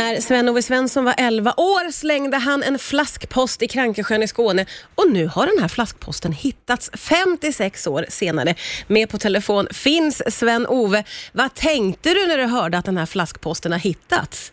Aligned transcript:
När 0.00 0.14
Sven-Ove 0.14 0.62
Svensson 0.62 1.04
var 1.04 1.14
11 1.18 1.50
år 1.50 1.90
slängde 1.90 2.36
han 2.36 2.62
en 2.62 2.78
flaskpost 2.78 3.62
i 3.62 3.68
Krankesjön 3.68 4.22
i 4.22 4.28
Skåne 4.28 4.62
och 4.98 5.12
nu 5.12 5.26
har 5.34 5.46
den 5.46 5.58
här 5.62 5.68
flaskposten 5.68 6.32
hittats 6.32 6.84
56 7.10 7.86
år 7.86 8.04
senare. 8.08 8.54
Med 8.88 9.06
på 9.10 9.18
telefon 9.18 9.66
finns 9.84 10.36
Sven-Ove. 10.38 11.00
Vad 11.40 11.54
tänkte 11.54 12.08
du 12.16 12.26
när 12.26 12.38
du 12.38 12.46
hörde 12.56 12.78
att 12.78 12.84
den 12.84 12.96
här 12.96 13.06
flaskposten 13.06 13.72
har 13.72 13.78
hittats? 13.78 14.52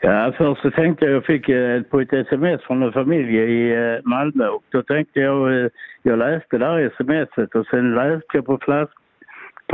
Ja, 0.00 0.32
först 0.38 0.62
så 0.62 0.70
tänkte 0.70 1.04
jag, 1.04 1.14
jag 1.14 1.24
fick 1.24 1.48
eh, 1.48 1.82
på 1.82 2.00
ett 2.00 2.12
sms 2.12 2.62
från 2.62 2.82
en 2.82 2.92
familj 2.92 3.36
i 3.36 3.72
eh, 3.72 4.02
Malmö 4.04 4.46
och 4.48 4.64
då 4.68 4.82
tänkte 4.82 5.20
jag, 5.20 5.38
eh, 5.58 5.68
jag 6.02 6.18
läste 6.18 6.58
det 6.58 6.66
här 6.66 6.92
smset 6.96 7.54
och 7.54 7.66
sen 7.66 7.94
läste 7.94 8.32
jag 8.32 8.46
på 8.46 8.58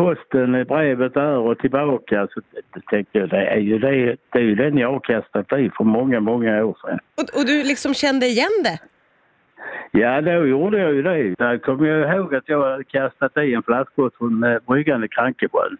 flaskposten 0.00 0.54
eh, 0.54 0.64
brevet 0.64 1.14
där 1.14 1.36
och 1.36 1.58
tillbaka 1.58 2.28
så 2.34 2.40
tänkte 2.90 3.18
jag, 3.18 3.28
det 3.28 3.46
är 3.46 3.58
ju, 3.58 3.78
det, 3.78 4.16
det 4.32 4.38
är 4.38 4.42
ju 4.42 4.54
den 4.54 4.78
jag 4.78 4.92
har 4.92 5.00
kastat 5.00 5.58
i 5.58 5.70
för 5.76 5.84
många, 5.84 6.20
många 6.20 6.64
år 6.64 6.76
sedan. 6.82 6.98
Och, 7.16 7.40
och 7.40 7.46
du 7.46 7.62
liksom 7.64 7.94
kände 7.94 8.26
igen 8.26 8.62
det? 8.64 8.78
Ja, 9.92 10.20
då 10.20 10.46
gjorde 10.46 10.78
jag 10.78 10.94
ju 10.94 11.02
det. 11.02 11.34
Där 11.38 11.58
kom 11.58 11.86
jag 11.86 12.16
ihåg 12.16 12.34
att 12.34 12.48
jag 12.48 12.70
hade 12.70 12.84
kastat 12.84 13.36
i 13.36 13.54
en 13.54 13.62
flaskpost 13.62 14.16
från 14.16 14.44
eh, 14.44 14.58
bryggan 14.68 15.04
i 15.04 15.08
Krankesjön. 15.08 15.76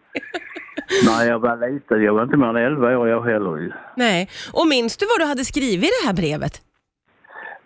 När 1.07 1.29
jag 1.30 1.39
var 1.39 1.71
liten, 1.71 2.02
jag 2.02 2.15
var 2.15 2.23
inte 2.23 2.37
mer 2.37 2.47
än 2.47 2.57
11 2.57 2.99
år 2.99 3.09
jag 3.09 3.25
heller 3.25 3.57
ju. 3.57 3.73
Nej. 3.97 4.29
Och 4.52 4.69
minns 4.69 4.97
du 4.97 5.07
vad 5.07 5.27
du 5.27 5.29
hade 5.29 5.45
skrivit 5.45 5.85
i 5.85 5.93
det 6.02 6.07
här 6.07 6.15
brevet? 6.15 6.70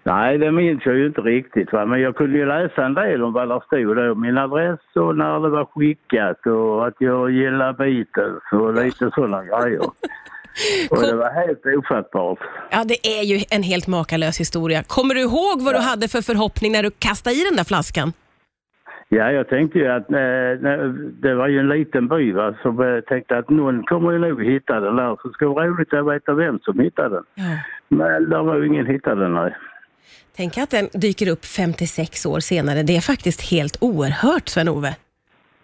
Nej, 0.07 0.39
det 0.39 0.53
minns 0.53 0.87
jag 0.87 0.97
ju 0.97 1.07
inte 1.07 1.21
riktigt. 1.21 1.73
Va? 1.73 1.87
Men 1.87 2.01
jag 2.01 2.17
kunde 2.17 2.39
ju 2.39 2.47
läsa 2.47 2.85
en 2.85 2.95
del 2.95 3.23
om 3.23 3.33
vad 3.33 3.49
där 3.49 3.63
stod 3.67 3.97
då. 3.97 4.15
Min 4.15 4.39
adress 4.39 4.81
och 4.95 5.17
när 5.17 5.41
det 5.41 5.49
var 5.49 5.65
skickat 5.65 6.47
och 6.47 6.87
att 6.87 6.95
jag 6.99 7.31
gillar 7.31 7.73
Beatles 7.73 8.43
och 8.53 8.75
lite 8.85 9.11
sådana 9.15 9.45
grejer. 9.45 9.81
Och 10.91 11.03
det 11.03 11.15
var 11.15 11.31
helt 11.31 11.67
ofattbart. 11.79 12.39
Ja, 12.71 12.85
det 12.85 13.07
är 13.19 13.23
ju 13.23 13.45
en 13.51 13.63
helt 13.63 13.87
makalös 13.87 14.41
historia. 14.41 14.83
Kommer 14.83 15.15
du 15.15 15.21
ihåg 15.21 15.63
vad 15.63 15.75
du 15.75 15.79
hade 15.79 16.09
för 16.09 16.23
förhoppning 16.23 16.73
när 16.73 16.83
du 16.83 16.91
kastade 16.91 17.37
i 17.37 17.45
den 17.45 17.57
där 17.57 17.65
flaskan? 17.65 18.13
Ja, 19.09 19.33
jag 19.33 19.49
tänkte 19.49 19.79
ju 19.79 19.89
att 19.89 20.11
eh, 20.11 20.79
det 21.23 21.35
var 21.35 21.49
ju 21.49 21.59
en 21.59 21.69
liten 21.69 22.09
by 22.09 22.33
va, 22.33 22.55
så 22.63 22.77
jag 22.79 23.07
tänkte 23.07 23.39
att 23.39 23.51
någon 23.51 23.83
kommer 23.83 24.13
ju 24.13 24.19
nog 24.19 24.45
hitta 24.45 24.81
den 24.81 24.97
där. 24.97 25.17
Så 25.23 25.29
det 25.29 25.35
ska 25.35 25.49
vara 25.49 25.67
roligt 25.67 25.95
att 25.95 26.07
veta 26.07 26.35
vem 26.35 26.59
som 26.59 26.81
hittade 26.81 27.15
den. 27.15 27.25
Ja. 27.35 27.59
Men 27.89 28.31
där 28.31 28.43
var 28.43 28.57
ju 28.57 28.67
ingen 28.67 28.87
hittade 28.87 29.21
den. 29.21 29.35
Nej. 29.35 29.55
Tänk 30.37 30.59
att 30.59 30.71
den 30.71 30.89
dyker 30.93 31.29
upp 31.29 31.45
56 31.45 32.27
år 32.27 32.41
senare. 32.41 32.83
Det 32.83 32.97
är 32.97 33.01
faktiskt 33.01 33.51
helt 33.51 33.77
oerhört, 33.81 34.49
Sven-Ove. 34.49 34.95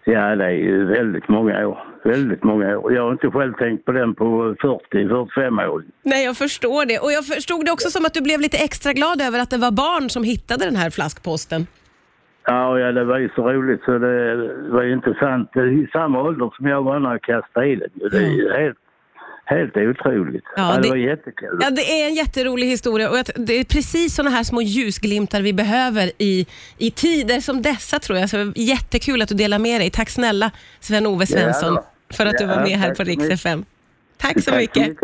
Ja, 0.05 0.35
det 0.35 0.45
är 0.45 0.49
ju 0.49 0.85
väldigt 0.85 1.29
många 1.29 1.67
år. 1.67 1.77
Väldigt 2.03 2.43
många 2.43 2.77
år. 2.77 2.93
Jag 2.93 3.03
har 3.03 3.11
inte 3.11 3.31
själv 3.31 3.53
tänkt 3.53 3.85
på 3.85 3.91
den 3.91 4.15
på 4.15 4.55
40-45 4.93 5.67
år. 5.67 5.83
Nej, 6.03 6.25
jag 6.25 6.37
förstår 6.37 6.85
det. 6.85 6.99
Och 6.99 7.11
jag 7.11 7.25
förstod 7.25 7.65
det 7.65 7.71
också 7.71 7.89
som 7.89 8.05
att 8.05 8.13
du 8.13 8.21
blev 8.21 8.39
lite 8.39 8.57
extra 8.57 8.93
glad 8.93 9.21
över 9.21 9.39
att 9.39 9.49
det 9.49 9.57
var 9.57 9.71
barn 9.71 10.09
som 10.09 10.23
hittade 10.23 10.65
den 10.65 10.75
här 10.75 10.89
flaskposten. 10.89 11.67
Ja, 12.45 12.79
ja, 12.79 12.91
det 12.91 13.03
var 13.03 13.19
ju 13.19 13.29
så 13.35 13.51
roligt 13.53 13.81
så 13.85 13.91
det 13.97 14.35
var 14.69 14.83
ju 14.83 14.93
intressant. 14.93 15.49
I 15.57 15.87
samma 15.91 16.21
ålder 16.21 16.53
som 16.57 16.65
jag 16.67 16.83
var 16.83 16.99
när 16.99 17.11
jag 17.11 17.21
kastade 17.21 17.67
i 17.67 17.75
den. 17.75 17.89
Det 18.11 18.17
är 18.17 18.21
ju 18.21 18.53
helt, 18.53 18.77
helt 19.55 19.77
otroligt. 19.77 20.43
Ja, 20.55 20.75
det, 20.75 20.81
det- 20.81 20.89
var 20.89 20.95
jättekul. 20.95 21.59
Ja, 21.61 21.69
det 21.69 22.01
är 22.01 22.07
en 22.07 22.15
jätterolig 22.15 22.67
historia 22.67 23.09
och 23.09 23.17
det 23.35 23.53
är 23.59 23.63
precis 23.63 24.15
sådana 24.15 24.35
här 24.35 24.43
små 24.43 24.61
ljusglimtar 24.61 25.41
vi 25.41 25.53
behöver 25.53 26.11
i, 26.17 26.45
i 26.77 26.91
tider 26.91 27.39
som 27.39 27.61
dessa 27.61 27.99
tror 27.99 28.19
jag. 28.19 28.29
Så 28.29 28.51
jättekul 28.55 29.21
att 29.21 29.29
du 29.29 29.35
delar 29.35 29.59
med 29.59 29.81
dig. 29.81 29.89
Tack 29.89 30.09
snälla 30.09 30.51
Sven-Ove 30.79 31.25
Svensson 31.27 31.73
Ja, 31.73 31.85
för 32.13 32.25
att 32.25 32.37
du 32.37 32.45
var 32.45 32.61
med 32.61 32.77
här 32.79 32.95
på 32.95 33.03
Rix. 33.03 33.23
FM. 33.29 33.65
Tack 34.17 34.43
så 34.43 34.55
mycket. 34.55 34.97